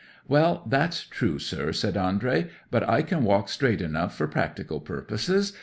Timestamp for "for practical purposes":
4.17-5.53